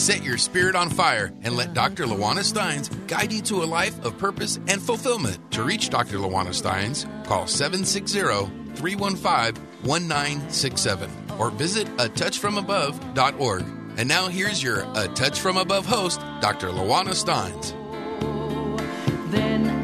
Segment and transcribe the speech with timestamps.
[0.00, 2.06] Set your spirit on fire and let Dr.
[2.06, 5.38] Luana Steins guide you to a life of purpose and fulfillment.
[5.52, 6.16] To reach Dr.
[6.16, 8.20] Luana Steins, call 760
[8.76, 13.64] 315 1967 or visit atouchfromabove.org.
[13.98, 16.68] And now here's your A Touch From Above host, Dr.
[16.68, 17.74] Luana Steins.
[19.30, 19.79] Then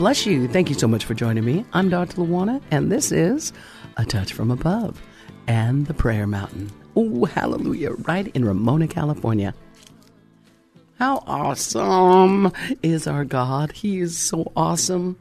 [0.00, 0.48] bless you.
[0.48, 1.62] Thank you so much for joining me.
[1.74, 2.22] I'm Dr.
[2.22, 3.52] Luana, and this is
[3.98, 4.98] A Touch from Above
[5.46, 6.72] and the Prayer Mountain.
[6.96, 9.54] Oh, hallelujah, right in Ramona, California.
[10.98, 12.50] How awesome
[12.82, 13.72] is our God?
[13.72, 15.18] He is so awesome.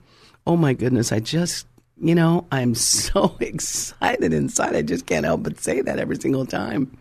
[0.47, 1.67] Oh my goodness, I just,
[2.02, 4.77] you know, I'm so excited inside.
[4.77, 6.97] I just can't help but say that every single time.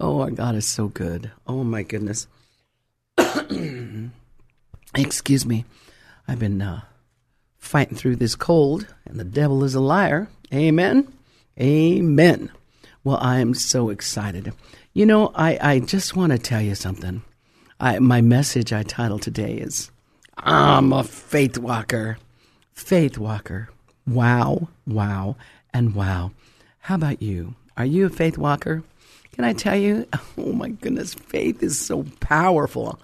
[0.00, 1.30] Oh, our God is so good.
[1.46, 2.26] Oh my goodness.
[4.94, 5.66] Excuse me.
[6.26, 6.80] I've been uh,
[7.72, 10.28] fighting through this cold, and the devil is a liar.
[10.52, 11.10] Amen.
[11.58, 12.52] Amen.
[13.02, 14.52] Well, I am so excited.
[14.92, 17.22] You know, I, I just want to tell you something.
[17.80, 19.90] I, my message I titled today is
[20.36, 22.18] I'm a faith walker.
[22.74, 23.70] Faith walker.
[24.06, 25.36] Wow, wow,
[25.72, 26.32] and wow.
[26.80, 27.54] How about you?
[27.78, 28.82] Are you a faith walker?
[29.32, 30.06] Can I tell you?
[30.36, 33.00] Oh my goodness, faith is so powerful.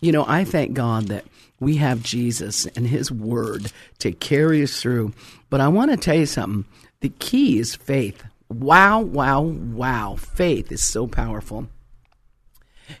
[0.00, 1.24] You know, I thank God that
[1.60, 5.12] we have Jesus and His Word to carry us through.
[5.50, 6.64] But I want to tell you something.
[7.00, 8.24] The key is faith.
[8.48, 10.16] Wow, wow, wow.
[10.16, 11.68] Faith is so powerful.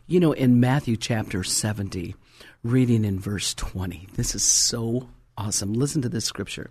[0.06, 2.14] You know, in Matthew chapter 70,
[2.62, 5.72] reading in verse 20, this is so awesome.
[5.72, 6.70] Listen to this scripture.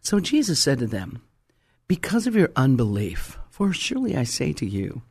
[0.00, 1.22] So Jesus said to them,
[1.86, 5.02] Because of your unbelief, for surely I say to you,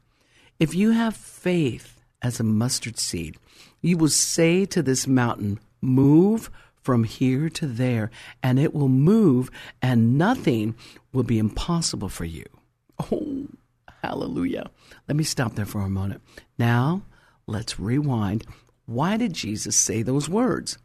[0.59, 3.37] if you have faith as a mustard seed,
[3.81, 6.49] you will say to this mountain, Move
[6.81, 8.09] from here to there,
[8.41, 9.51] and it will move,
[9.81, 10.75] and nothing
[11.11, 12.45] will be impossible for you.
[13.11, 13.47] Oh,
[14.01, 14.69] hallelujah.
[15.07, 16.21] Let me stop there for a moment.
[16.57, 17.01] Now,
[17.45, 18.45] let's rewind.
[18.85, 20.77] Why did Jesus say those words?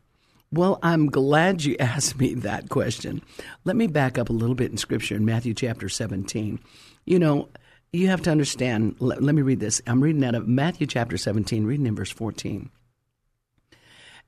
[0.50, 3.22] Well, I'm glad you asked me that question.
[3.64, 6.59] Let me back up a little bit in Scripture in Matthew chapter 17.
[7.04, 7.48] You know,
[7.92, 8.97] you have to understand.
[8.98, 9.80] Let, let me read this.
[9.86, 12.70] I'm reading out of Matthew chapter 17, reading in verse 14.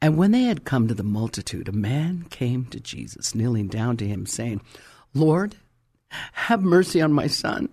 [0.01, 3.97] And when they had come to the multitude, a man came to Jesus, kneeling down
[3.99, 4.61] to him, saying,
[5.15, 5.57] Lord,
[6.33, 7.69] have mercy on my son,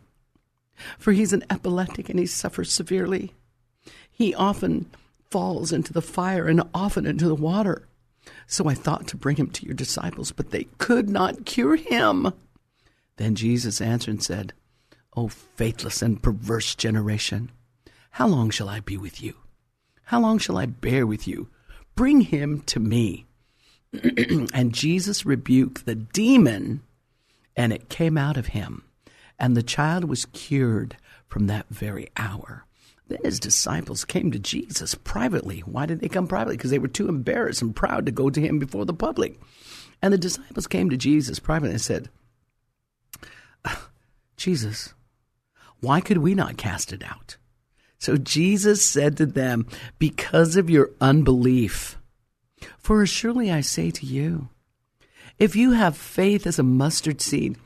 [0.98, 3.34] for he's an epileptic and he suffers severely.
[4.12, 4.90] He often
[5.30, 7.88] falls into the fire and often into the water.
[8.48, 12.34] So I thought to bring him to your disciples, but they could not cure him.
[13.18, 14.53] Then Jesus answered and said,
[15.16, 17.52] O faithless and perverse generation,
[18.12, 19.36] how long shall I be with you?
[20.06, 21.50] How long shall I bear with you?
[21.96, 23.25] Bring him to me.
[24.53, 26.81] and Jesus rebuked the demon,
[27.56, 28.84] and it came out of him.
[29.38, 30.97] And the child was cured
[31.28, 32.66] from that very hour.
[33.07, 35.59] Then his disciples came to Jesus privately.
[35.62, 36.57] Why did they come privately?
[36.57, 39.40] Because they were too embarrassed and proud to go to him before the public.
[40.02, 42.09] And the disciples came to Jesus privately and said,
[43.66, 43.90] ah,
[44.38, 44.94] Jesus,
[45.81, 47.38] why could we not cast it out?
[48.01, 49.67] So Jesus said to them,
[50.00, 52.00] Because of your unbelief.
[52.79, 54.50] For surely I say to you,
[55.38, 57.57] if you have faith as a mustard seed,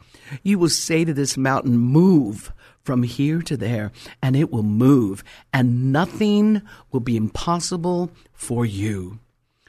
[0.44, 2.51] you will say to this mountain, Move
[2.84, 6.62] from here to there, and it will move, and nothing
[6.92, 9.19] will be impossible for you.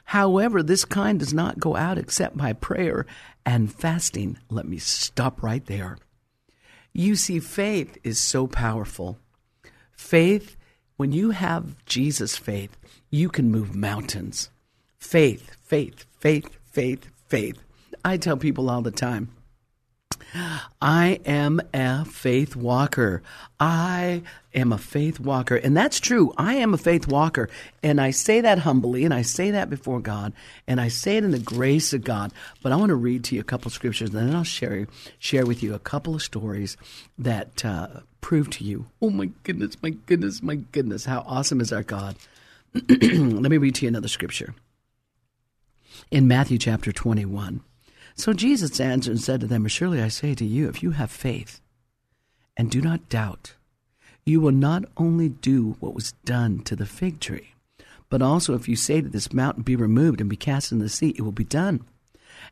[0.03, 3.05] However, this kind does not go out except by prayer
[3.45, 4.37] and fasting.
[4.49, 5.97] Let me stop right there.
[6.91, 9.17] You see, faith is so powerful.
[9.93, 10.56] Faith,
[10.97, 12.75] when you have Jesus' faith,
[13.09, 14.49] you can move mountains.
[14.97, 17.59] Faith, faith, faith, faith, faith.
[18.03, 19.29] I tell people all the time,
[20.81, 23.21] I am a faith walker.
[23.59, 24.23] I
[24.53, 25.55] am a faith walker.
[25.55, 26.33] And that's true.
[26.37, 27.49] I am a faith walker.
[27.81, 30.33] And I say that humbly and I say that before God
[30.67, 32.33] and I say it in the grace of God.
[32.61, 34.87] But I want to read to you a couple of scriptures and then I'll share,
[35.19, 36.75] share with you a couple of stories
[37.17, 37.87] that uh,
[38.27, 38.85] prove to you.
[39.01, 42.17] Oh my goodness, my goodness, my goodness, how awesome is our God.
[42.73, 44.53] Let me read to you another scripture.
[46.11, 47.61] In Matthew chapter 21.
[48.15, 51.09] So Jesus answered and said to them, Surely I say to you, if you have
[51.09, 51.61] faith
[52.57, 53.53] and do not doubt,
[54.25, 57.53] you will not only do what was done to the fig tree,
[58.09, 60.89] but also if you say to this mountain, Be removed and be cast in the
[60.89, 61.79] sea, it will be done.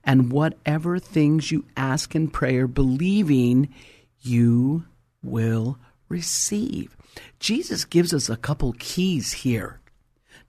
[0.06, 3.74] And whatever things you ask in prayer, believing,
[4.21, 4.86] you
[5.25, 5.77] will
[6.10, 6.95] receive.
[7.39, 9.80] Jesus gives us a couple keys here.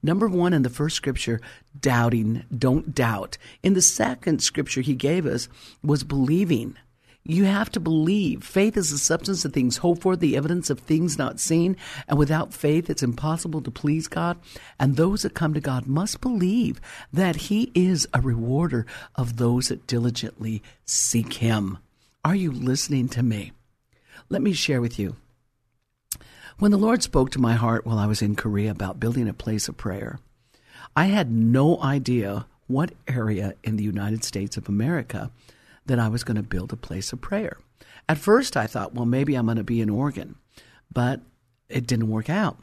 [0.02, 1.40] Number one, in the first scripture,
[1.78, 3.38] doubting, don't doubt.
[3.62, 5.48] In the second scripture he gave us
[5.82, 6.76] was believing.
[7.28, 8.44] You have to believe.
[8.44, 11.76] Faith is the substance of things hoped for, the evidence of things not seen.
[12.06, 14.38] And without faith, it's impossible to please God.
[14.78, 16.80] And those that come to God must believe
[17.12, 18.86] that He is a rewarder
[19.16, 21.78] of those that diligently seek Him.
[22.24, 23.50] Are you listening to me?
[24.28, 25.16] Let me share with you.
[26.58, 29.34] When the Lord spoke to my heart while I was in Korea about building a
[29.34, 30.18] place of prayer,
[30.96, 35.30] I had no idea what area in the United States of America
[35.84, 37.58] that I was going to build a place of prayer.
[38.08, 40.36] At first, I thought, well, maybe I'm going to be in Oregon,
[40.92, 41.20] but
[41.68, 42.58] it didn't work out.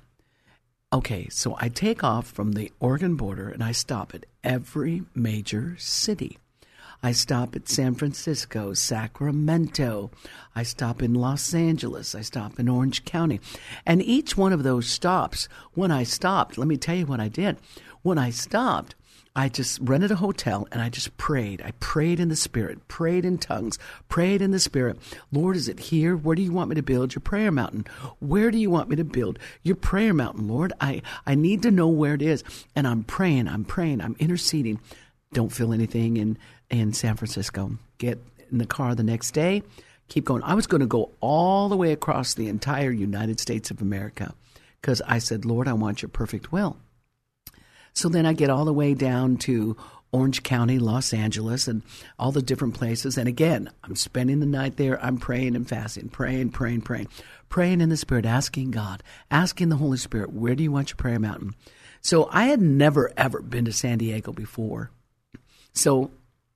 [0.92, 5.75] Okay, so I take off from the Oregon border and I stop at every major
[5.77, 6.38] city.
[7.06, 10.10] I stop at San Francisco, Sacramento.
[10.56, 12.16] I stop in Los Angeles.
[12.16, 13.42] I stop in Orange County.
[13.86, 17.28] And each one of those stops, when I stopped, let me tell you what I
[17.28, 17.58] did.
[18.04, 18.96] When I stopped,
[19.36, 21.62] I just rented a hotel and I just prayed.
[21.62, 23.78] I prayed in the Spirit, prayed in tongues,
[24.08, 24.98] prayed in the Spirit.
[25.30, 26.16] Lord, is it here?
[26.16, 27.86] Where do you want me to build your prayer mountain?
[28.20, 30.72] Where do you want me to build your prayer mountain, Lord?
[30.80, 32.46] I, I need to know where it is.
[32.78, 34.80] And I'm praying, I'm praying, I'm interceding.
[35.34, 36.38] Don't feel anything in,
[36.80, 37.72] in San Francisco.
[37.98, 38.20] Get
[38.52, 39.64] in the car the next day,
[40.08, 40.44] keep going.
[40.44, 44.34] I was going to go all the way across the entire United States of America
[44.81, 46.78] because I said, Lord, I want your perfect will.
[47.94, 49.78] So then I get all the way down to
[50.12, 51.81] Orange County, Los Angeles, and
[52.20, 53.18] all the different places.
[53.18, 55.04] And again, I'm spending the night there.
[55.04, 57.08] I'm praying and fasting, praying, praying, praying,
[57.50, 60.98] praying in the Spirit, asking God, asking the Holy Spirit, where do you want your
[60.98, 61.56] prayer mountain?
[62.02, 64.92] So I had never, ever been to San Diego before.
[65.74, 66.12] So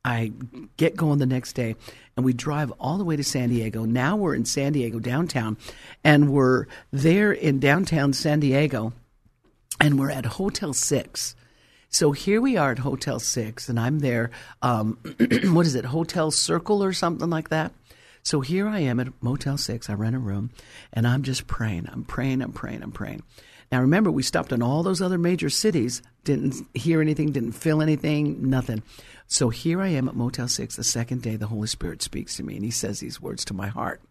[0.07, 0.31] I
[0.77, 1.75] get going the next day
[2.15, 3.83] and we drive all the way to San Diego.
[3.83, 5.57] Now we're in San Diego downtown
[6.01, 8.93] and we're there in downtown San Diego
[9.81, 11.35] and we're at Hotel Six.
[11.89, 14.31] So here we are at Hotel Six, and I'm there.
[14.61, 14.97] Um,
[15.43, 17.73] what is it, Hotel Circle or something like that?
[18.23, 19.89] So here I am at Motel Six.
[19.89, 20.51] I rent a room,
[20.93, 21.87] and I'm just praying.
[21.91, 22.41] I'm praying.
[22.41, 22.81] I'm praying.
[22.81, 23.23] I'm praying.
[23.71, 26.01] Now remember, we stopped in all those other major cities.
[26.23, 27.31] Didn't hear anything.
[27.31, 28.49] Didn't feel anything.
[28.49, 28.83] Nothing.
[29.27, 30.75] So here I am at Motel Six.
[30.75, 33.53] The second day, the Holy Spirit speaks to me, and He says these words to
[33.53, 34.01] my heart.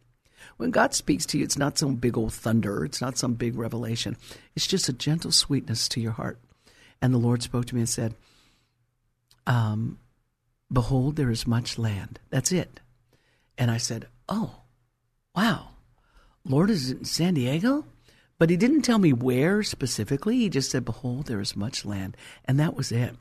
[0.59, 3.57] When God speaks to you, it's not some big old thunder, it's not some big
[3.57, 4.17] revelation.
[4.55, 6.39] It's just a gentle sweetness to your heart.
[7.03, 8.15] And the Lord spoke to me and said,
[9.47, 9.99] um,
[10.73, 12.19] Behold, there is much land.
[12.31, 12.81] That's it.
[13.57, 14.63] And I said, Oh,
[15.35, 15.69] wow.
[16.45, 17.85] Lord is in San Diego?
[18.39, 20.37] But he didn't tell me where specifically.
[20.37, 22.17] He just said, Behold, there is much land.
[22.45, 23.17] And that was it.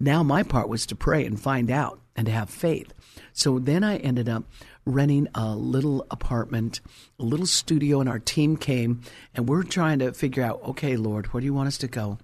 [0.00, 2.92] Now my part was to pray and find out and to have faith.
[3.32, 4.44] So then I ended up
[4.84, 6.80] renting a little apartment,
[7.18, 9.02] a little studio, and our team came
[9.34, 12.18] and we're trying to figure out, okay, Lord, where do you want us to go?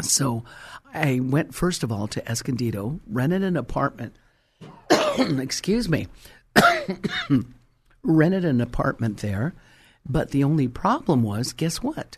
[0.00, 0.44] So
[0.92, 4.16] I went first of all to Escondido, rented an apartment.
[5.18, 6.08] Excuse me.
[8.02, 9.54] rented an apartment there,
[10.08, 12.16] but the only problem was, guess what?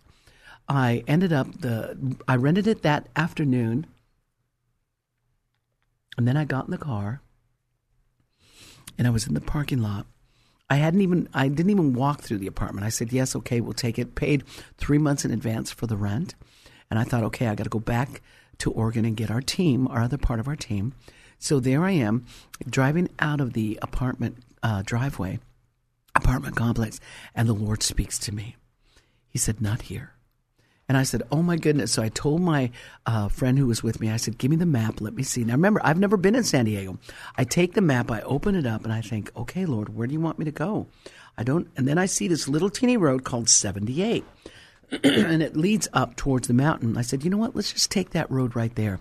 [0.68, 3.86] I ended up the I rented it that afternoon.
[6.16, 7.20] And then I got in the car
[8.96, 10.06] and I was in the parking lot.
[10.70, 12.86] I hadn't even I didn't even walk through the apartment.
[12.86, 14.44] I said, "Yes, okay, we'll take it." Paid
[14.78, 16.34] 3 months in advance for the rent.
[16.90, 18.22] And I thought, "Okay, I got to go back
[18.58, 20.94] to Oregon and get our team, our other part of our team."
[21.38, 22.24] So there I am
[22.66, 25.40] driving out of the apartment uh, driveway,
[26.14, 27.00] apartment complex,
[27.34, 28.56] and the Lord speaks to me.
[29.28, 30.14] He said, "Not here."
[30.88, 31.92] And I said, Oh my goodness.
[31.92, 32.70] So I told my
[33.06, 35.00] uh, friend who was with me, I said, Give me the map.
[35.00, 35.44] Let me see.
[35.44, 36.98] Now remember, I've never been in San Diego.
[37.36, 40.12] I take the map, I open it up, and I think, Okay, Lord, where do
[40.12, 40.86] you want me to go?
[41.38, 41.68] I don't.
[41.76, 44.24] And then I see this little teeny road called 78.
[45.02, 46.98] and it leads up towards the mountain.
[46.98, 47.56] I said, You know what?
[47.56, 49.00] Let's just take that road right there.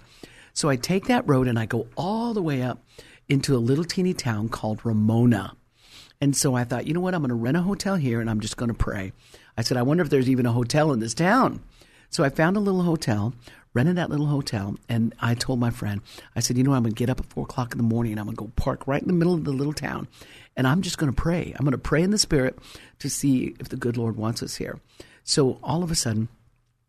[0.53, 2.83] So I take that road and I go all the way up
[3.27, 5.55] into a little teeny town called Ramona.
[6.23, 7.13] And so I thought, you know what?
[7.13, 9.11] I'm going to rent a hotel here and I'm just going to pray.
[9.57, 11.61] I said, I wonder if there's even a hotel in this town.
[12.11, 13.33] So I found a little hotel,
[13.73, 15.99] rented that little hotel, and I told my friend,
[16.33, 18.13] I said, you know, I'm going to get up at four o'clock in the morning,
[18.13, 20.07] and I'm going to go park right in the middle of the little town,
[20.55, 21.53] and I'm just going to pray.
[21.57, 22.57] I'm going to pray in the spirit
[22.99, 24.79] to see if the good Lord wants us here.
[25.25, 26.29] So all of a sudden,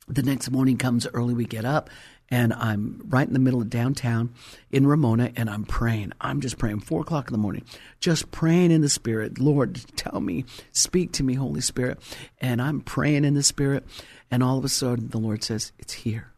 [0.07, 1.91] the next morning comes early, we get up,
[2.31, 4.33] and I'm right in the middle of downtown
[4.71, 6.13] in Ramona, and I'm praying.
[6.21, 7.65] I'm just praying, four o'clock in the morning,
[8.01, 9.39] just praying in the Spirit.
[9.39, 11.99] Lord, tell me, speak to me, Holy Spirit.
[12.39, 13.85] And I'm praying in the Spirit,
[14.31, 16.35] and all of a sudden, the Lord says, It's here.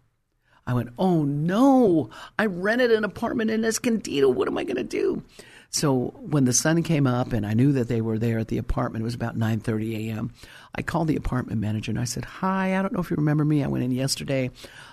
[0.66, 4.28] I went, oh no, I rented an apartment in Escondido.
[4.28, 5.22] What am I going to do?
[5.70, 8.58] So when the sun came up and I knew that they were there at the
[8.58, 10.32] apartment, it was about 9:30 a.m.
[10.74, 13.44] I called the apartment manager and I said, "Hi, I don't know if you remember
[13.44, 13.62] me.
[13.62, 14.50] I went in yesterday.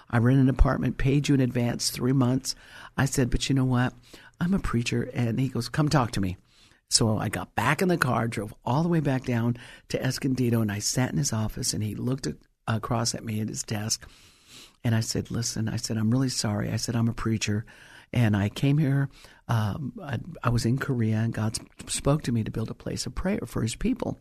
[0.09, 2.55] I rented an apartment, paid you in advance 3 months."
[2.97, 3.93] I said, "But you know what?
[4.39, 6.37] I'm a preacher." And he goes, "Come talk to me."
[6.89, 9.57] So I got back in the car, drove all the way back down
[9.89, 12.27] to Escondido, and I sat in his office and he looked
[12.67, 14.07] across at me at his desk
[14.83, 16.71] and I said, Listen, I said, I'm really sorry.
[16.71, 17.65] I said, I'm a preacher.
[18.11, 19.09] And I came here,
[19.47, 21.57] um, I, I was in Korea, and God
[21.87, 24.19] spoke to me to build a place of prayer for his people.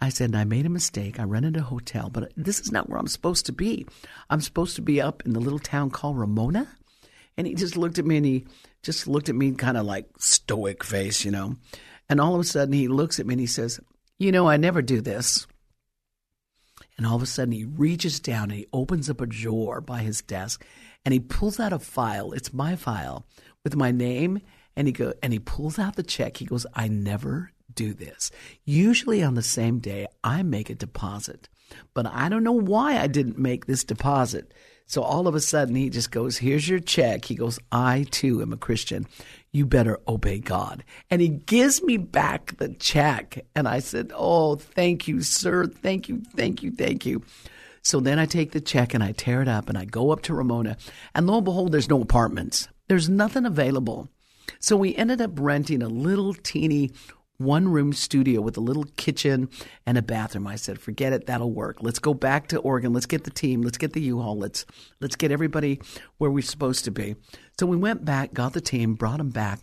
[0.00, 1.20] I said, I made a mistake.
[1.20, 3.86] I rented a hotel, but this is not where I'm supposed to be.
[4.28, 6.68] I'm supposed to be up in the little town called Ramona.
[7.36, 8.46] And he just looked at me and he
[8.82, 11.56] just looked at me kind of like stoic face, you know.
[12.08, 13.80] And all of a sudden he looks at me and he says,
[14.18, 15.46] You know, I never do this.
[16.96, 20.00] And all of a sudden, he reaches down and he opens up a drawer by
[20.00, 20.64] his desk,
[21.04, 22.32] and he pulls out a file.
[22.32, 23.26] It's my file
[23.64, 24.40] with my name,
[24.76, 26.36] and he go and he pulls out the check.
[26.36, 28.30] He goes, "I never do this.
[28.64, 31.48] Usually on the same day, I make a deposit,
[31.94, 34.52] but I don't know why I didn't make this deposit."
[34.88, 37.24] So all of a sudden, he just goes, Here's your check.
[37.24, 39.06] He goes, I too am a Christian.
[39.50, 40.84] You better obey God.
[41.10, 43.44] And he gives me back the check.
[43.56, 45.66] And I said, Oh, thank you, sir.
[45.66, 47.22] Thank you, thank you, thank you.
[47.82, 50.22] So then I take the check and I tear it up and I go up
[50.22, 50.76] to Ramona.
[51.14, 54.08] And lo and behold, there's no apartments, there's nothing available.
[54.58, 56.92] So we ended up renting a little teeny
[57.38, 59.48] one room studio with a little kitchen
[59.84, 60.46] and a bathroom.
[60.46, 61.78] I said, forget it, that'll work.
[61.80, 62.92] Let's go back to Oregon.
[62.92, 63.62] Let's get the team.
[63.62, 64.38] Let's get the U-Haul.
[64.38, 64.64] Let's
[65.00, 65.80] let's get everybody
[66.18, 67.16] where we're supposed to be.
[67.58, 69.60] So we went back, got the team, brought them back.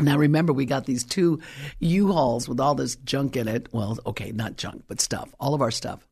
[0.00, 1.40] Now remember, we got these two
[1.78, 3.68] U-Hauls with all this junk in it.
[3.72, 5.34] Well, okay, not junk, but stuff.
[5.38, 6.06] All of our stuff.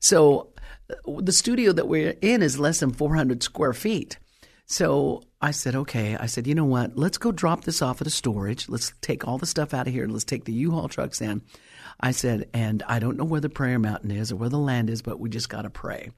[0.00, 0.52] So
[0.90, 4.18] uh, the studio that we're in is less than 400 square feet.
[4.66, 6.16] So I said, okay.
[6.16, 6.98] I said, you know what?
[6.98, 8.68] Let's go drop this off at a storage.
[8.68, 10.04] Let's take all the stuff out of here.
[10.04, 11.42] And let's take the U-Haul trucks in.
[11.98, 14.90] I said, and I don't know where the prayer mountain is or where the land
[14.90, 16.10] is, but we just got to pray.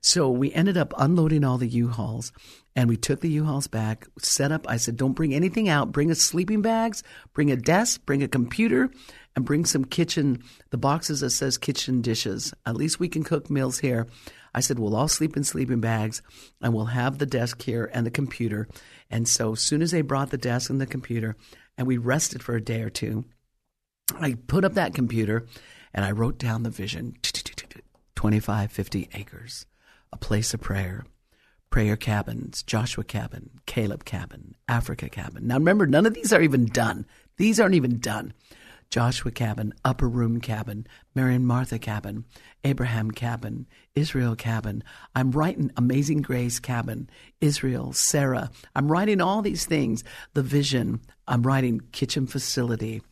[0.00, 2.32] So we ended up unloading all the U-Hauls
[2.76, 4.68] and we took the U-Hauls back, set up.
[4.68, 5.92] I said, don't bring anything out.
[5.92, 7.02] Bring us sleeping bags,
[7.32, 8.90] bring a desk, bring a computer,
[9.36, 12.52] and bring some kitchen, the boxes that says kitchen dishes.
[12.66, 14.06] At least we can cook meals here.
[14.54, 16.22] I said, we'll all sleep in sleeping bags
[16.62, 18.68] and we'll have the desk here and the computer.
[19.10, 21.36] And so as soon as they brought the desk and the computer
[21.76, 23.24] and we rested for a day or two,
[24.20, 25.46] I put up that computer
[25.92, 27.16] and I wrote down the vision
[28.14, 29.66] 25, 50 acres,
[30.12, 31.04] a place of prayer,
[31.70, 35.46] prayer cabins, Joshua cabin, Caleb cabin, Africa cabin.
[35.46, 37.06] Now remember, none of these are even done.
[37.36, 38.32] These aren't even done.
[38.90, 42.24] Joshua cabin, upper room cabin, Mary and Martha cabin,
[42.62, 44.84] Abraham cabin, Israel cabin.
[45.14, 47.08] I'm writing Amazing Grace cabin,
[47.40, 48.50] Israel, Sarah.
[48.74, 50.04] I'm writing all these things.
[50.34, 51.00] The vision.
[51.26, 53.02] I'm writing kitchen facility,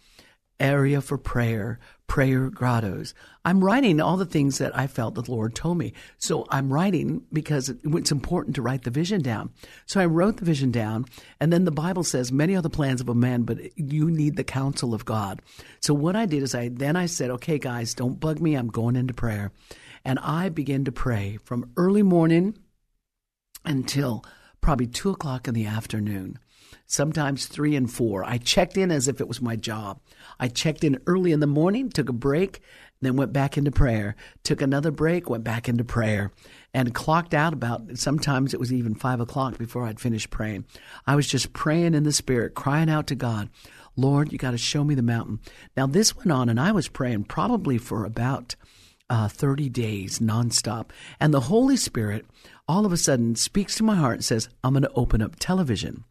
[0.62, 3.14] area for prayer, prayer grottos.
[3.44, 5.92] I'm writing all the things that I felt the Lord told me.
[6.18, 9.50] So I'm writing because it's important to write the vision down.
[9.86, 11.06] So I wrote the vision down,
[11.40, 14.36] and then the Bible says, "Many are the plans of a man, but you need
[14.36, 15.42] the counsel of God."
[15.80, 18.54] So what I did is I then I said, "Okay, guys, don't bug me.
[18.54, 19.50] I'm going into prayer,"
[20.04, 22.56] and I began to pray from early morning
[23.64, 24.24] until
[24.60, 26.38] probably two o'clock in the afternoon
[26.86, 28.24] sometimes three and four.
[28.24, 30.00] I checked in as if it was my job.
[30.38, 32.60] I checked in early in the morning, took a break,
[33.00, 34.14] then went back into prayer.
[34.44, 36.30] Took another break, went back into prayer,
[36.72, 40.64] and clocked out about sometimes it was even five o'clock before I'd finished praying.
[41.06, 43.50] I was just praying in the spirit, crying out to God.
[43.96, 45.40] Lord, you got to show me the mountain.
[45.76, 48.56] Now, this went on, and I was praying probably for about
[49.10, 50.90] uh, 30 days nonstop.
[51.20, 52.24] And the Holy Spirit
[52.66, 55.36] all of a sudden speaks to my heart and says, I'm going to open up
[55.38, 56.04] television.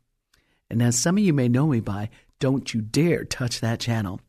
[0.71, 2.09] And as some of you may know me by,
[2.39, 4.19] don't you dare touch that channel.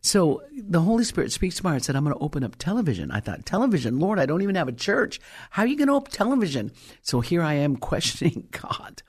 [0.00, 2.56] So the Holy Spirit speaks to my heart and said, I'm going to open up
[2.56, 3.10] television.
[3.10, 3.98] I thought, television?
[3.98, 5.20] Lord, I don't even have a church.
[5.50, 6.72] How are you going to open television?
[7.02, 9.02] So here I am questioning God.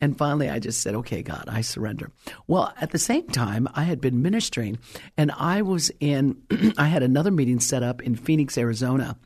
[0.00, 2.10] And finally, I just said, okay, God, I surrender.
[2.46, 4.78] Well, at the same time, I had been ministering
[5.16, 6.42] and I was in,
[6.78, 9.18] I had another meeting set up in Phoenix, Arizona.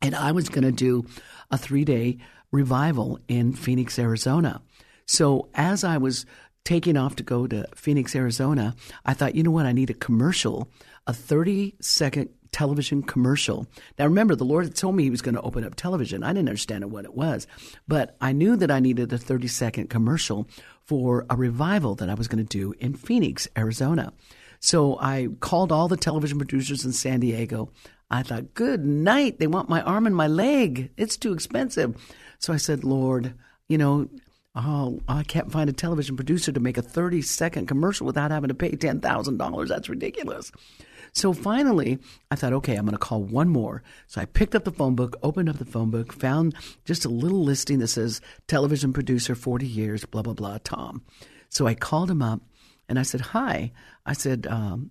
[0.00, 1.06] And I was going to do
[1.50, 2.18] a three day
[2.50, 4.60] revival in Phoenix, Arizona.
[5.12, 6.24] So as I was
[6.64, 9.66] taking off to go to Phoenix, Arizona, I thought, you know what?
[9.66, 10.70] I need a commercial,
[11.06, 13.66] a 30 second television commercial.
[13.98, 16.22] Now, remember, the Lord had told me He was going to open up television.
[16.22, 17.46] I didn't understand what it was,
[17.86, 20.48] but I knew that I needed a 30 second commercial
[20.80, 24.14] for a revival that I was going to do in Phoenix, Arizona.
[24.60, 27.70] So I called all the television producers in San Diego.
[28.10, 29.38] I thought, good night.
[29.38, 30.90] They want my arm and my leg.
[30.96, 31.96] It's too expensive.
[32.38, 33.34] So I said, Lord,
[33.68, 34.08] you know,
[34.54, 38.48] oh, I can't find a television producer to make a 30 second commercial without having
[38.48, 39.68] to pay $10,000.
[39.68, 40.52] That's ridiculous.
[41.14, 41.98] So finally,
[42.30, 43.82] I thought, okay, I'm going to call one more.
[44.06, 46.54] So I picked up the phone book, opened up the phone book, found
[46.84, 51.02] just a little listing that says television producer, 40 years, blah, blah, blah, Tom.
[51.50, 52.40] So I called him up
[52.88, 53.72] and I said, hi.
[54.06, 54.90] I said, um,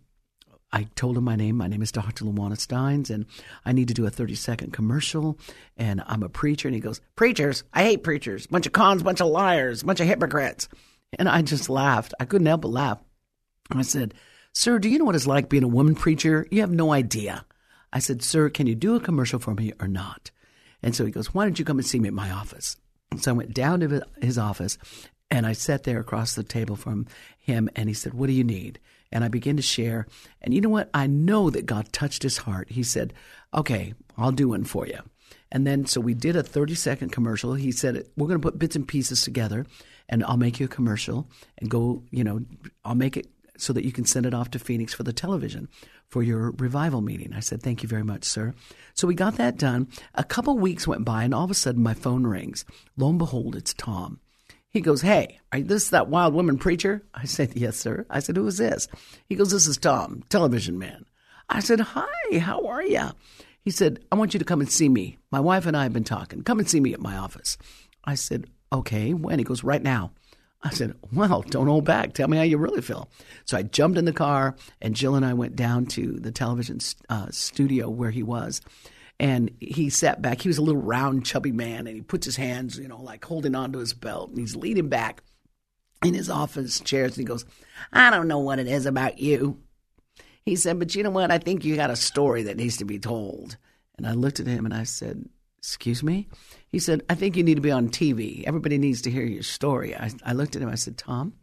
[0.73, 1.57] I told him my name.
[1.57, 2.25] My name is Dr.
[2.25, 3.25] Luana Steins, and
[3.65, 5.37] I need to do a 30 second commercial.
[5.77, 6.67] And I'm a preacher.
[6.67, 7.63] And he goes, Preachers?
[7.73, 8.47] I hate preachers.
[8.47, 10.69] Bunch of cons, bunch of liars, bunch of hypocrites.
[11.19, 12.13] And I just laughed.
[12.19, 12.99] I couldn't help but laugh.
[13.69, 14.13] And I said,
[14.53, 16.47] Sir, do you know what it's like being a woman preacher?
[16.51, 17.45] You have no idea.
[17.91, 20.31] I said, Sir, can you do a commercial for me or not?
[20.81, 22.77] And so he goes, Why don't you come and see me at my office?
[23.17, 24.77] So I went down to his office
[25.29, 28.43] and I sat there across the table from him and he said, What do you
[28.43, 28.79] need?
[29.11, 30.07] And I began to share.
[30.41, 30.89] And you know what?
[30.93, 32.69] I know that God touched his heart.
[32.71, 33.13] He said,
[33.53, 34.99] Okay, I'll do one for you.
[35.51, 37.53] And then, so we did a 30 second commercial.
[37.53, 39.65] He said, We're going to put bits and pieces together
[40.11, 42.41] and I'll make you a commercial and go, you know,
[42.83, 43.27] I'll make it
[43.57, 45.69] so that you can send it off to Phoenix for the television
[46.09, 47.31] for your revival meeting.
[47.33, 48.53] I said, Thank you very much, sir.
[48.93, 49.87] So we got that done.
[50.15, 52.65] A couple weeks went by, and all of a sudden my phone rings.
[52.97, 54.19] Lo and behold, it's Tom.
[54.71, 57.03] He goes, Hey, are this that wild woman preacher?
[57.13, 58.05] I said, Yes, sir.
[58.09, 58.87] I said, Who is this?
[59.27, 61.05] He goes, This is Tom, television man.
[61.49, 63.09] I said, Hi, how are you?
[63.63, 65.17] He said, I want you to come and see me.
[65.29, 66.41] My wife and I have been talking.
[66.41, 67.57] Come and see me at my office.
[68.05, 69.39] I said, Okay, when?
[69.39, 70.11] He goes, Right now.
[70.63, 72.13] I said, Well, don't hold back.
[72.13, 73.09] Tell me how you really feel.
[73.45, 76.79] So I jumped in the car, and Jill and I went down to the television
[77.09, 78.61] uh, studio where he was.
[79.21, 80.41] And he sat back.
[80.41, 83.23] He was a little round, chubby man, and he puts his hands, you know, like
[83.23, 85.21] holding onto his belt, and he's leaning back
[86.03, 87.45] in his office chairs, and he goes,
[87.93, 89.59] I don't know what it is about you.
[90.43, 91.29] He said, But you know what?
[91.29, 93.57] I think you got a story that needs to be told.
[93.95, 95.23] And I looked at him and I said,
[95.59, 96.27] Excuse me?
[96.69, 98.43] He said, I think you need to be on TV.
[98.45, 99.95] Everybody needs to hear your story.
[99.95, 100.69] I, I looked at him.
[100.69, 101.33] I said, Tom,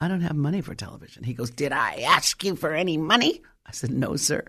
[0.00, 1.22] I don't have money for television.
[1.22, 3.40] He goes, Did I ask you for any money?
[3.64, 4.44] I said, No, sir.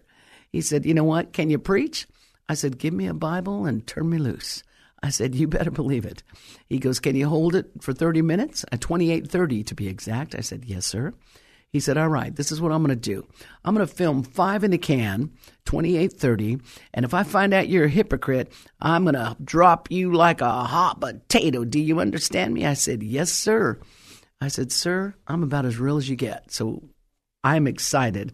[0.51, 1.31] He said, You know what?
[1.31, 2.07] Can you preach?
[2.51, 4.61] I said, Give me a Bible and turn me loose.
[5.01, 6.21] I said, You better believe it.
[6.67, 8.65] He goes, Can you hold it for 30 minutes?
[8.73, 10.35] At 28.30 to be exact.
[10.35, 11.13] I said, Yes, sir.
[11.69, 13.25] He said, All right, this is what I'm going to do.
[13.63, 15.31] I'm going to film five in the can,
[15.63, 16.59] 2830.
[16.93, 20.65] And if I find out you're a hypocrite, I'm going to drop you like a
[20.65, 21.63] hot potato.
[21.63, 22.65] Do you understand me?
[22.65, 23.79] I said, Yes, sir.
[24.41, 26.51] I said, Sir, I'm about as real as you get.
[26.51, 26.83] So
[27.45, 28.33] I'm excited.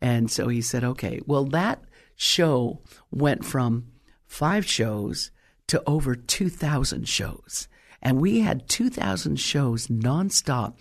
[0.00, 1.20] And so he said, Okay.
[1.26, 1.82] Well, that
[2.16, 3.86] show went from
[4.26, 5.30] five shows
[5.68, 7.68] to over 2,000 shows.
[8.02, 10.74] And we had 2,000 shows nonstop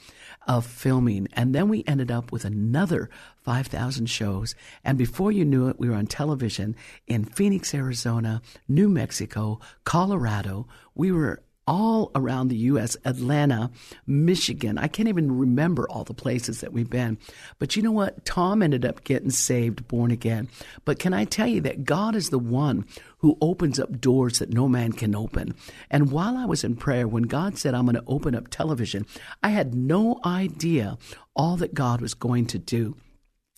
[0.48, 1.28] of filming.
[1.34, 3.10] And then we ended up with another
[3.44, 4.54] 5,000 shows.
[4.84, 6.76] And before you knew it, we were on television
[7.08, 10.68] in Phoenix, Arizona, New Mexico, Colorado.
[10.94, 13.72] We were all around the U.S., Atlanta,
[14.06, 14.78] Michigan.
[14.78, 17.18] I can't even remember all the places that we've been.
[17.60, 18.26] But you know what?
[18.26, 20.48] Tom ended up getting saved, born again.
[20.84, 22.86] But can I tell you that God is the one
[23.20, 25.56] who opens up doors that no man can open?
[25.90, 29.06] And while I was in prayer, when God said, I'm going to open up television,
[29.42, 30.98] I had no idea
[31.36, 32.96] all that God was going to do.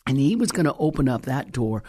[0.08, 1.84] And he was going to open up that door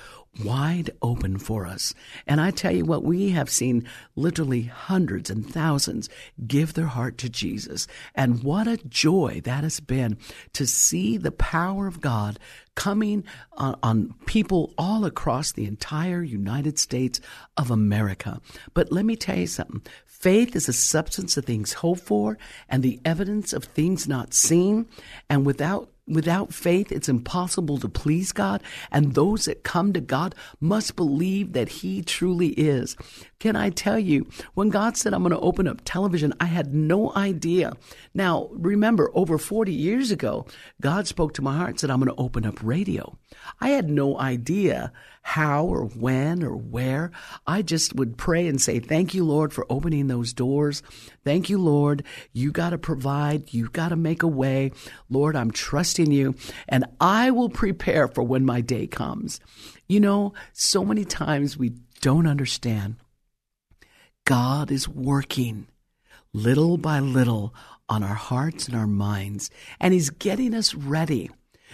[0.45, 1.95] wide open for us.
[2.27, 6.09] And I tell you what, we have seen literally hundreds and thousands
[6.47, 7.87] give their heart to Jesus.
[8.15, 10.19] And what a joy that has been
[10.53, 12.39] to see the power of God
[12.75, 17.21] coming on, on, people all across the entire United States
[17.57, 18.41] of America.
[18.75, 19.83] But let me tell you something.
[20.07, 24.87] Faith is the substance of things hoped for and the evidence of things not seen.
[25.29, 30.35] And without Without faith, it's impossible to please God, and those that come to God
[30.59, 32.97] must believe that He truly is.
[33.39, 36.75] Can I tell you, when God said, I'm going to open up television, I had
[36.75, 37.75] no idea.
[38.15, 40.47] Now, remember, over 40 years ago,
[40.81, 43.17] God spoke to my heart and said, I'm going to open up radio.
[43.61, 44.93] I had no idea
[45.29, 47.11] how or when or where.
[47.47, 50.83] I just would pray and say, Thank you, Lord, for opening those doors.
[51.23, 52.03] Thank you, Lord.
[52.33, 53.53] You got to provide.
[53.53, 54.73] You got to make a way.
[55.11, 56.35] Lord, I'm trusting you
[56.67, 59.39] and I will prepare for when my day comes.
[59.87, 62.97] You know, so many times we don't understand.
[64.25, 65.67] God is working.
[66.33, 67.55] little by little
[67.89, 71.31] on our hearts and our minds, and He's getting us ready.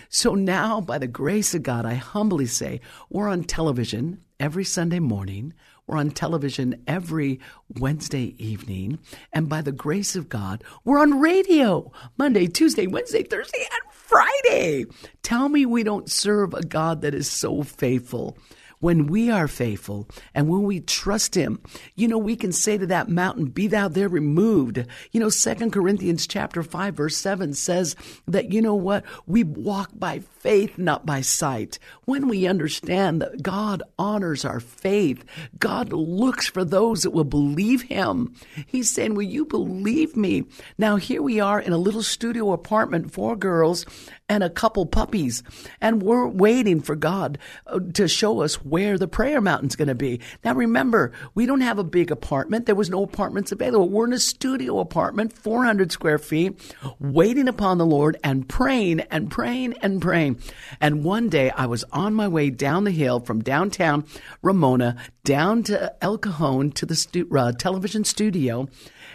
[0.08, 2.80] So now, by the grace of God, I humbly say,
[3.10, 5.54] we're on television every Sunday morning.
[5.86, 7.40] We're on television every
[7.78, 8.98] Wednesday evening.
[9.32, 14.86] And by the grace of God, we're on radio Monday, Tuesday, Wednesday, Thursday, and Friday.
[15.22, 18.38] Tell me we don't serve a God that is so faithful
[18.84, 21.58] when we are faithful and when we trust him
[21.94, 24.84] you know we can say to that mountain be thou there removed.
[25.10, 29.04] You know Second corinthians chapter 5 verse 7 says that you know what?
[29.26, 31.78] We walk by faith not by sight.
[32.04, 35.24] When we understand that god honors our faith
[35.58, 38.34] god looks for those that will believe him.
[38.66, 40.44] He's saying will you believe me?
[40.76, 43.86] Now here we are in a little studio apartment four girls
[44.28, 45.42] and a couple puppies
[45.80, 49.94] and we're waiting for god uh, to show us where the prayer mountain's going to
[49.94, 50.20] be.
[50.44, 52.66] Now remember, we don't have a big apartment.
[52.66, 53.88] There was no apartments available.
[53.88, 59.30] We're in a studio apartment, 400 square feet, waiting upon the Lord and praying and
[59.30, 60.40] praying and praying.
[60.80, 64.04] And one day I was on my way down the hill from downtown
[64.42, 68.68] Ramona down to El Cajon to the stu- uh, television studio.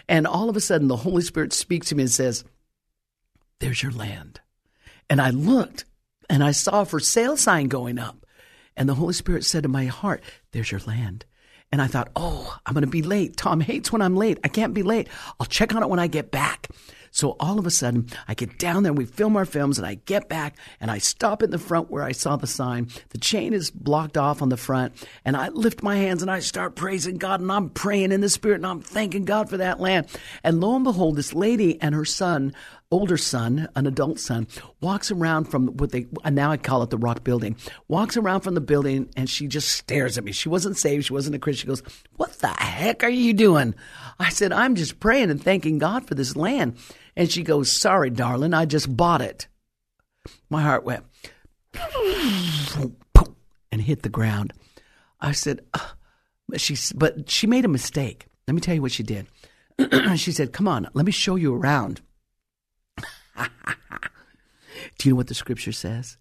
[0.08, 2.44] And all of a sudden the Holy Spirit speaks to me and says,
[3.60, 4.40] there's your land.
[5.10, 5.84] And I looked
[6.30, 8.24] and I saw a for sale sign going up.
[8.76, 11.26] And the Holy Spirit said to my heart, There's your land.
[11.72, 13.36] And I thought, Oh, I'm going to be late.
[13.36, 14.38] Tom hates when I'm late.
[14.44, 15.08] I can't be late.
[15.38, 16.68] I'll check on it when I get back.
[17.12, 19.86] So all of a sudden, I get down there, and we film our films, and
[19.86, 22.88] I get back and I stop in the front where I saw the sign.
[23.10, 24.94] The chain is blocked off on the front,
[25.24, 28.28] and I lift my hands and I start praising God, and I'm praying in the
[28.28, 30.06] Spirit, and I'm thanking God for that land.
[30.44, 32.54] And lo and behold, this lady and her son,
[32.90, 34.46] older son, an adult son,
[34.80, 37.56] walks around from what they now I call it the rock building.
[37.88, 40.32] Walks around from the building and she just stares at me.
[40.32, 41.66] She wasn't saved, she wasn't a Christian.
[41.66, 41.82] She goes,
[42.16, 43.74] "What the heck are you doing?"
[44.18, 46.76] I said, "I'm just praying and thanking God for this land."
[47.16, 49.46] And she goes, "Sorry, darling, I just bought it."
[50.48, 51.04] My heart went
[53.72, 54.52] and hit the ground.
[55.20, 55.96] I said, "Ugh."
[56.56, 58.26] she but she made a mistake.
[58.48, 59.28] Let me tell you what she did.
[60.16, 62.00] she said, "Come on, let me show you around."
[64.98, 66.16] Do you know what the scripture says?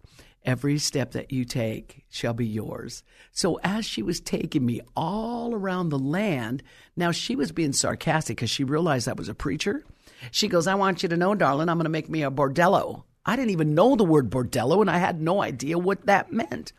[0.46, 3.04] Every step that you take shall be yours.
[3.32, 6.64] So as she was taking me all around the land,
[6.96, 9.84] now she was being sarcastic because she realized I was a preacher.
[10.32, 13.04] She goes, I want you to know, darling, I'm going to make me a bordello.
[13.26, 16.72] I didn't even know the word bordello and I had no idea what that meant.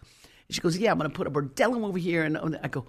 [0.49, 2.25] She goes, Yeah, I'm going to put a bordello over here.
[2.25, 2.87] And I go,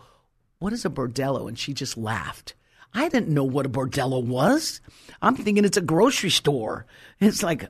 [0.60, 1.48] What is a bordello?
[1.48, 2.56] And she just laughed.
[2.94, 4.82] I didn't know what a bordello was.
[5.22, 6.86] I'm thinking it's a grocery store.
[7.20, 7.70] It's like,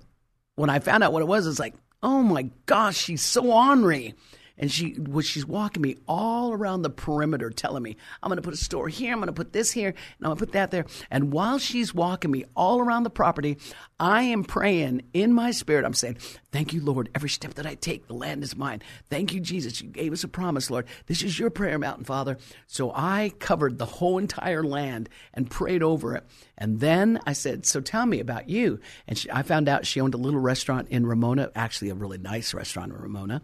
[0.55, 4.15] when I found out what it was, it's like, oh my gosh, she's so ornery.
[4.61, 8.53] And she was she's walking me all around the perimeter, telling me, I'm gonna put
[8.53, 10.85] a store here, I'm gonna put this here, and I'm gonna put that there.
[11.09, 13.57] And while she's walking me all around the property,
[13.99, 15.83] I am praying in my spirit.
[15.83, 16.17] I'm saying,
[16.51, 17.09] Thank you, Lord.
[17.15, 18.81] Every step that I take, the land is mine.
[19.09, 19.81] Thank you, Jesus.
[19.81, 20.85] You gave us a promise, Lord.
[21.07, 22.37] This is your prayer mountain, Father.
[22.67, 26.25] So I covered the whole entire land and prayed over it.
[26.57, 28.79] And then I said, So tell me about you.
[29.07, 32.17] And she, I found out she owned a little restaurant in Ramona, actually, a really
[32.19, 33.41] nice restaurant in Ramona.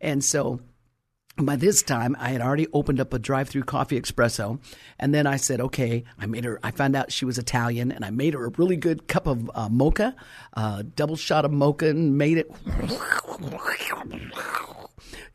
[0.00, 0.60] And so
[1.36, 4.58] by this time, I had already opened up a drive-through coffee espresso,
[4.98, 6.58] and then I said, "Okay." I made her.
[6.62, 9.50] I found out she was Italian, and I made her a really good cup of
[9.54, 10.14] uh, mocha,
[10.54, 12.50] uh, double shot of mocha, and made it.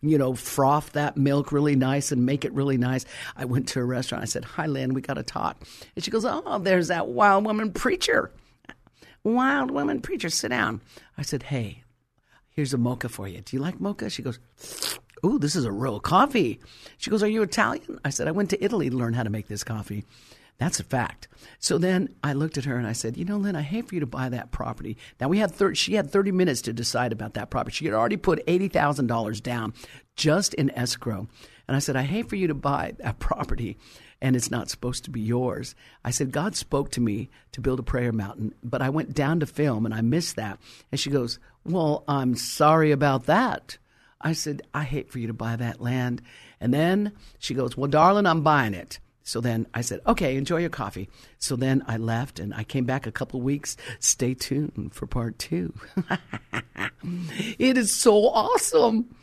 [0.01, 3.05] You know, froth that milk really nice and make it really nice.
[3.35, 4.21] I went to a restaurant.
[4.21, 5.57] I said, "Hi, Lynn, we got to talk."
[5.95, 8.31] And she goes, "Oh, there's that wild woman preacher."
[9.23, 10.81] Wild woman preacher, sit down.
[11.17, 11.83] I said, "Hey,
[12.55, 13.41] here's a mocha for you.
[13.41, 14.09] Do you like mocha?
[14.09, 14.39] She goes,
[15.25, 16.59] Ooh, this is a real coffee.
[16.97, 17.99] She goes, Are you Italian?
[18.03, 20.05] I said, I went to Italy to learn how to make this coffee.
[20.57, 21.27] That's a fact.
[21.59, 23.95] So then I looked at her and I said, You know, Lynn, I hate for
[23.95, 24.97] you to buy that property.
[25.19, 27.75] Now we had 30, she had 30 minutes to decide about that property.
[27.75, 29.73] She had already put $80,000 down
[30.15, 31.27] just in escrow.
[31.67, 33.77] And I said, I hate for you to buy that property
[34.21, 35.75] and it's not supposed to be yours.
[36.03, 39.39] I said, God spoke to me to build a prayer mountain, but I went down
[39.41, 40.59] to film and I missed that.
[40.91, 43.77] And she goes, Well, I'm sorry about that.
[44.21, 46.21] I said, I hate for you to buy that land.
[46.59, 48.99] And then she goes, Well, darling, I'm buying it.
[49.27, 51.09] So then I said, okay, enjoy your coffee.
[51.39, 53.75] So then I left and I came back a couple weeks.
[53.99, 55.73] Stay tuned for part two.
[57.57, 59.15] it is so awesome.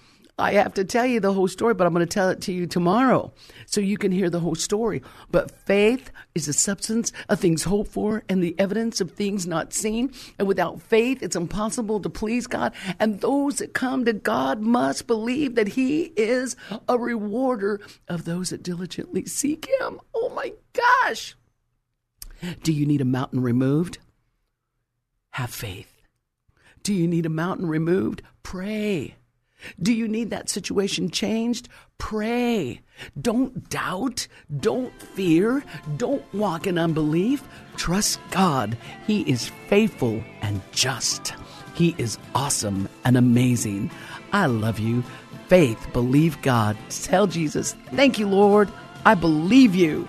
[0.42, 2.52] I have to tell you the whole story, but I'm going to tell it to
[2.52, 3.32] you tomorrow
[3.66, 5.00] so you can hear the whole story.
[5.30, 9.72] But faith is the substance of things hoped for and the evidence of things not
[9.72, 10.12] seen.
[10.40, 12.74] And without faith, it's impossible to please God.
[12.98, 16.56] And those that come to God must believe that He is
[16.88, 20.00] a rewarder of those that diligently seek Him.
[20.12, 21.36] Oh my gosh.
[22.64, 23.98] Do you need a mountain removed?
[25.30, 26.02] Have faith.
[26.82, 28.22] Do you need a mountain removed?
[28.42, 29.14] Pray.
[29.80, 31.68] Do you need that situation changed?
[31.98, 32.80] Pray.
[33.20, 34.26] Don't doubt.
[34.58, 35.64] Don't fear.
[35.96, 37.42] Don't walk in unbelief.
[37.76, 38.76] Trust God.
[39.06, 41.34] He is faithful and just.
[41.74, 43.90] He is awesome and amazing.
[44.32, 45.02] I love you.
[45.48, 46.76] Faith, believe God.
[46.88, 48.70] Tell Jesus, thank you, Lord.
[49.04, 50.08] I believe you.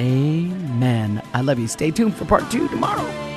[0.00, 1.22] Amen.
[1.34, 1.66] I love you.
[1.66, 3.27] Stay tuned for part two tomorrow.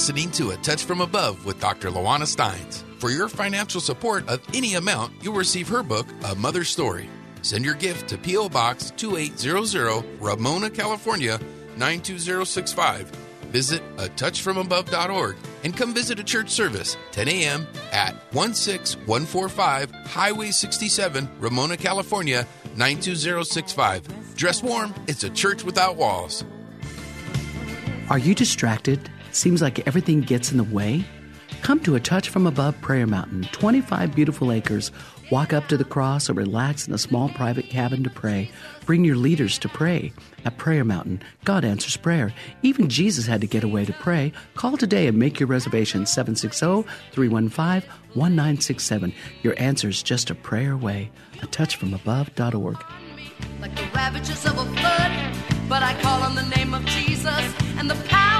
[0.00, 1.90] Listening to A Touch from Above with Dr.
[1.90, 2.82] Luana Steins.
[2.96, 7.10] For your financial support of any amount, you'll receive her book, A Mother's Story.
[7.42, 8.48] Send your gift to P.O.
[8.48, 11.38] Box 2800, Ramona, California
[11.76, 13.10] 92065.
[13.52, 17.66] Visit a touchfromabove.org and come visit a church service 10 a.m.
[17.92, 24.34] at 16145 Highway 67, Ramona, California 92065.
[24.34, 26.42] Dress warm, it's a church without walls.
[28.08, 29.10] Are you distracted?
[29.32, 31.04] Seems like everything gets in the way?
[31.62, 34.90] Come to a Touch from Above Prayer Mountain, 25 beautiful acres.
[35.30, 38.50] Walk up to the cross or relax in a small private cabin to pray.
[38.86, 40.12] Bring your leaders to pray.
[40.44, 42.32] At Prayer Mountain, God answers prayer.
[42.62, 44.32] Even Jesus had to get away to pray.
[44.54, 49.12] Call today and make your reservation 760 315 1967.
[49.42, 51.10] Your answer is just a prayer away.
[51.42, 52.84] A touchfromabove.org.
[53.60, 55.12] like the ravages of a flood.
[55.68, 58.39] But I call on the name of Jesus and the power